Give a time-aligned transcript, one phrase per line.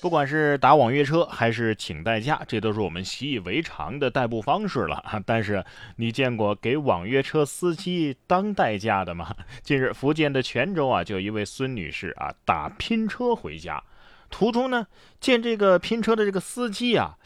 [0.00, 5.04] 不管是打网约车还是请代驾，这都是我们习以为常的代步方式了。
[5.26, 5.62] 但是，
[5.96, 9.34] 你见过给网约车司机当代驾的吗？
[9.62, 13.82] 近日，福建的泉州啊，就一位孙女士啊，打拼车回家，
[14.30, 14.86] 途中呢，
[15.20, 17.18] 见这个拼车的这个司机啊，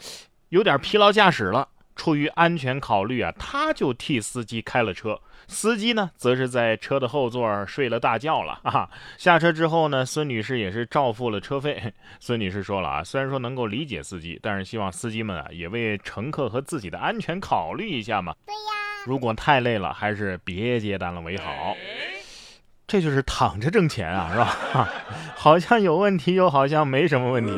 [0.49, 1.69] 有点疲劳驾驶了。
[1.95, 5.19] 出于安全考虑啊，他就替司机开了车。
[5.47, 8.89] 司机呢，则是在车的后座睡了大觉了 啊。
[9.17, 11.93] 下车之后呢，孙女士也是照付了车费。
[12.19, 18.33] 孙女士说了啊，虽然说能够理解司机，但是希望司机们啊，也为乘客和自己的安全考虑一下嘛。
[18.45, 21.75] 对呀，如果太累了，还是别接单了为好。
[22.87, 24.89] 这就是躺着挣钱啊，是吧？
[25.35, 27.51] 好像有问题，又好像没什么问题。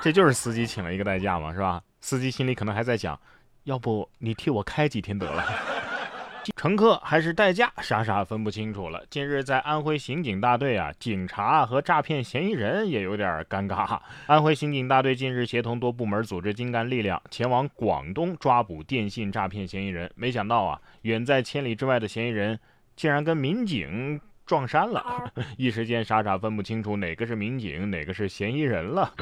[0.00, 1.80] 这就是司机请了一个代驾嘛，是吧？
[2.00, 3.18] 司机心里可能还在想，
[3.64, 5.44] 要不你替我开几天得了。
[6.56, 9.04] 乘客还是代驾，傻傻分不清楚了。
[9.10, 14.00] 近日在安徽刑警大队啊，警察和诈骗嫌疑人也有点尴尬。
[14.26, 20.10] 安徽刑警大队近日协同多部门组织精干力量，前往广东抓捕电信诈骗嫌疑人。
[20.14, 22.58] 没想到啊，远在千里之外的嫌疑人
[22.96, 29.12] 竟然跟民警撞衫了， 一时间傻傻分不清楚哪个是民警，哪个是嫌疑人了。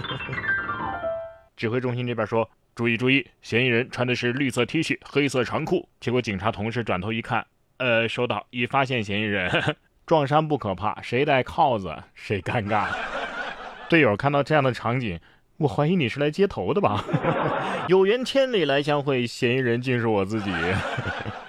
[1.56, 2.48] 指挥中心这边说。
[2.77, 5.88] 注意注意，嫌疑人穿的是绿色 T 恤、黑色长裤。
[5.98, 7.46] 结果警察同事转头一看，
[7.78, 9.50] 呃，收到，已发现嫌疑人。
[10.05, 12.88] 撞衫不可怕，谁戴铐子谁尴尬。
[13.88, 15.18] 队友看到这样的场景，
[15.56, 17.02] 我怀疑你是来接头的吧？
[17.88, 20.50] 有缘千里来相会，嫌疑人竟是我自己。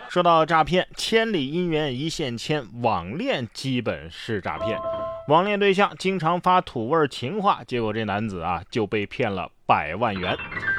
[0.08, 4.80] 说到诈骗，千里姻缘一线牵，网恋基本是诈骗。
[5.28, 10.36] 网恋对象经常发土味情话，结果这男子啊就被骗了百万元。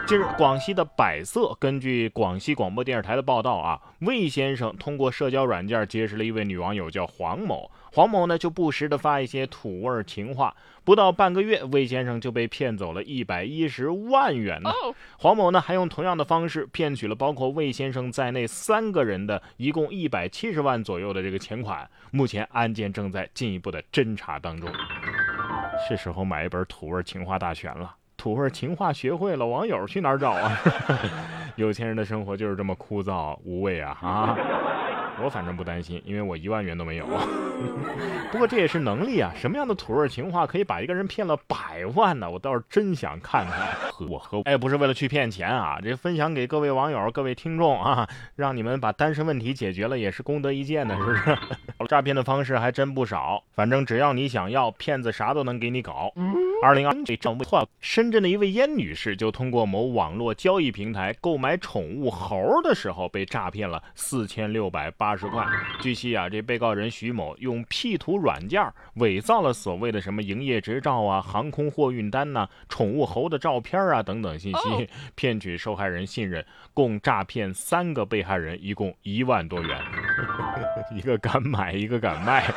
[0.07, 7.71] 近日，广西的百色根据广西广播电视台的报道啊，魏先生通过社交软件结识了一位女网友，叫黄某。
[7.93, 14.71] 黄某呢就不时的发一些土味情话，不到半个月，魏先生就被骗走了一百一十万元呢。
[15.19, 21.87] 黄某呢还用同样的方式骗取了包括魏先生在内三个人的一共一百七十万左右的这个钱款。
[22.11, 24.71] 目前案件正在进一步的侦查当中，
[25.87, 27.95] 是时候买一本土味情话大全了。
[28.19, 30.59] 土味情话学会了，网友去哪儿找啊？
[31.55, 33.97] 有钱人的生活就是这么枯燥无味啊！
[34.03, 34.37] 啊！
[35.23, 37.07] 我反正不担心，因为我一万元都没有。
[38.31, 39.33] 不过这也是能力啊！
[39.37, 42.29] 什么样的土味情话可以把一个人骗了百万呢？
[42.31, 43.69] 我倒是真想看看。
[44.09, 45.79] 我和哎，不是为了去骗钱啊！
[45.83, 51.39] 这分享给各位网友、各位听众啊，让你们把单身问题解决了，也是功德一件的，是不是？
[51.89, 56.13] 诈骗的方式还真不少，反正只要你想要，骗子啥都能给你搞。
[56.61, 57.69] 二零二这账不错。
[57.81, 65.47] 深圳的一位燕女士就通过某网络交易平台购买宠物猴的时候，被诈骗了四千六百八十块。
[65.81, 68.61] 据悉啊，这被告人徐某用 P 图软件
[68.95, 79.81] 伪造了所谓的什么营业执照啊、航空货运单呐、宠物猴的照片啊等等信息，骗取受害人信任，共诈骗三个被害人，一共一万多元。
[80.93, 82.53] 一个敢买，一个敢卖。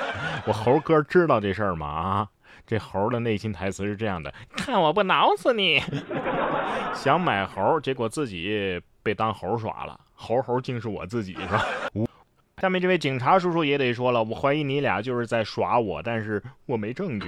[0.48, 1.88] 我猴哥知道这事儿吗？
[1.88, 2.28] 啊？
[2.72, 5.82] 这猴的内心台词是这样的：看我不挠死你！
[6.96, 10.00] 想买猴，结果自己被当猴耍了。
[10.14, 11.66] 猴猴竟是我自己，是吧？
[12.62, 17.28] 下面这位警察叔叔也得说了，我怀疑你俩就是在耍我，但是我没证据。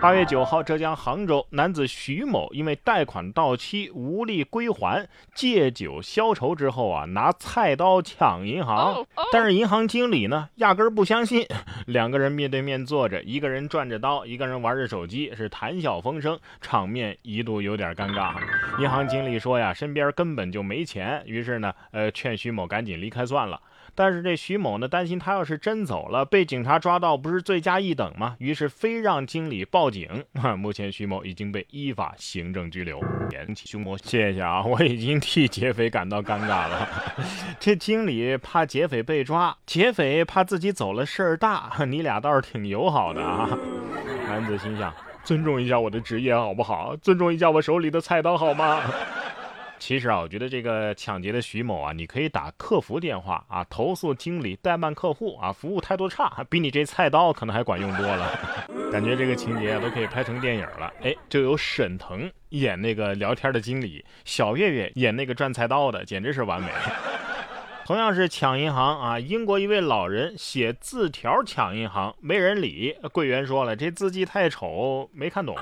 [0.00, 9.04] 八月九号，浙江杭州男子徐某因为贷款到期无力归还，借酒消愁之后啊，拿菜刀抢银行。
[9.30, 11.46] 但是银行经理呢，压根儿不相信。
[11.86, 18.34] 两个人面对面坐着，一个人转着刀，一个人玩着手机，是谈笑风生，场面一度有点尴尬。
[18.80, 23.60] 银行经理说呀，身边根本就没钱，于是呢，呃，劝徐某赶紧离开算了。
[24.00, 28.34] 但是这徐某呢，担心他要是真走了，被警察抓到，不是罪加一等吗？
[28.38, 30.24] 于是非让经理报警。
[30.56, 32.98] 目前徐某已经被依法行政拘留。
[33.30, 36.88] 严起凶魔，谢谢啊，我已经替劫匪感到尴尬了。
[37.60, 43.50] 这经理怕劫匪被抓，劫匪怕自己走了事儿大，你俩倒是挺友好的啊。
[44.26, 44.90] 男子心想：
[45.22, 46.96] 尊重一下我的职业好不好？
[46.96, 48.80] 尊重一下我手里的菜刀好吗？
[49.80, 58.38] 其实啊，我觉得这个抢劫的徐某啊，你可以打客服电话啊，投诉经理怠慢客户啊，服务态度差，比你这菜刀可能还管用多了。
[58.92, 60.92] 感觉这个情节啊，都可以拍成电影了。
[61.02, 66.68] 哎，就有沈腾演那个聊天的经理，小岳岳演那个转菜刀的，简直是完美。
[67.90, 72.96] 同样是抢银行啊，英国一位老人写字条抢银行，没人理。
[73.10, 75.56] 柜员说了，这字迹太丑，没看懂。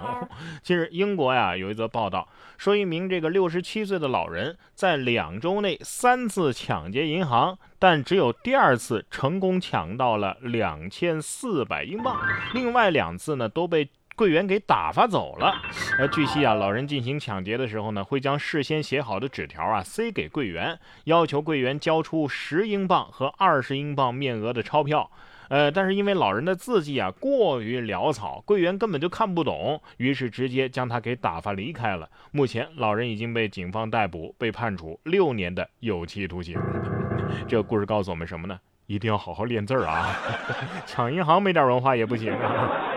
[0.62, 2.28] 近日， 英国呀有一则报道，
[2.58, 12.20] 说一名这个六十七岁的老人在两周内三次抢劫银行，但只有第二次成功抢到了两千四百英镑，
[12.52, 13.88] 另外两次呢都被。
[14.18, 15.54] 柜员给打发走了。
[15.96, 25.08] 呃，据悉啊，老人进行抢劫的时候呢，会将事先写好的纸条啊塞给柜员，要求柜员交出十英镑和二十英镑面额的钞票。
[25.48, 32.10] 呃，但是因为老人的字迹啊过于潦草，柜员根本就看不懂，于是直接将他给打发离开了。
[32.32, 36.60] 目前，老人已经被警方逮捕，被判处六年的有期徒刑。
[37.46, 38.58] 这个故事告诉我们什么呢？
[38.86, 40.16] 一定要好好练字啊！
[40.86, 42.87] 抢银行没点文化也不行啊！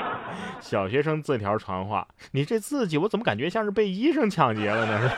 [0.59, 5.11] 小学生字条传话，你这字迹我怎么感觉像是被医生抢劫了呢？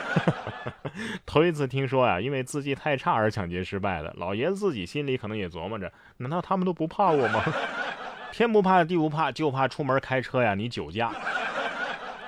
[1.26, 4.12] 头一次听说呀，因为字迹太差而抢劫失败的。
[4.16, 7.42] 老爷子自己心里可能也琢磨着，难道他们都不怕我吗？
[8.32, 11.10] 天不怕地不怕，就怕出门开车呀，你酒驾。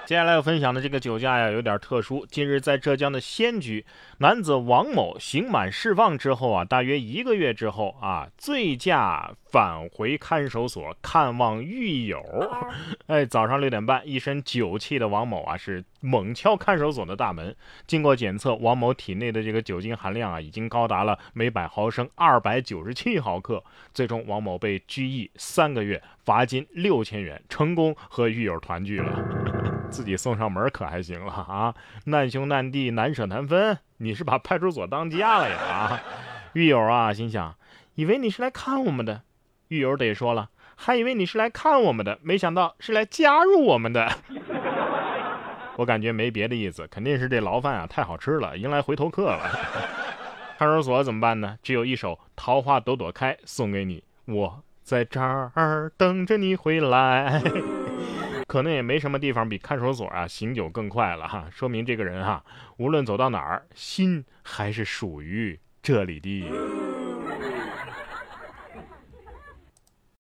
[0.07, 2.25] 接下来要分享的这个酒驾呀，有点特殊。
[2.27, 3.85] 近日，在浙江的仙居，
[4.19, 12.23] 男子王某刑满释放之后啊，大约一个月之后啊，醉驾返回看守所看望狱友。
[13.09, 17.53] 哎，早上六点半，一身酒气的王某啊，是猛敲看守所的大门。
[17.89, 23.61] 经过检测，王某体内的这个酒精含量啊，已经高达了每百毫升二百九十七毫克。
[23.93, 29.76] 最终，王某被拘役三个月，罚金六千元，成功和狱友团聚了。
[29.91, 31.75] 自己送上门可还行了啊！
[32.05, 36.03] 难兄难弟难舍难分，你是把派出所当家了呀啊！
[36.53, 37.55] 狱友啊，心想，
[37.95, 39.23] 以为你是来看我们的，
[39.69, 44.11] 狱友得说了，还以为你是来看我们的，没想到是来加入我们的。
[45.77, 49.41] 我感觉没别的意思，肯定是这牢饭啊太好吃了，迎来回头客了。
[50.59, 51.59] 看守所怎么办呢？
[51.63, 57.43] 只有一首《桃花朵朵开》送给你，我在这儿等着你回来。
[58.47, 62.45] 可能也没什么地方比看守所啊醒酒更快了哈，说明这个人哈，
[62.77, 66.86] 无论走到哪儿，心还是属于这里的。